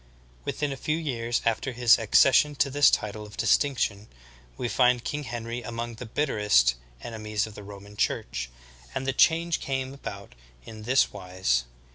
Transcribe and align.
17. 0.45 0.45
Within 0.45 0.71
a 0.71 0.77
few 0.83 0.97
years 0.97 1.43
after 1.45 1.73
his 1.73 1.99
accession 1.99 2.55
to 2.55 2.71
this 2.71 2.89
title 2.89 3.23
of 3.23 3.37
distinction, 3.37 4.07
we 4.57 4.67
find 4.67 5.03
King 5.03 5.25
Henry 5.25 5.61
among 5.61 5.93
the 5.93 6.07
bitlerest 6.07 6.73
en 7.03 7.13
emies 7.13 7.45
of 7.45 7.53
the 7.53 7.61
Roman 7.61 7.95
Church, 7.95 8.49
and 8.95 9.05
the 9.05 9.13
change 9.13 9.59
came 9.59 9.93
about 9.93 10.33
in 10.65 10.81
this 10.81 11.13
wise. 11.13 11.65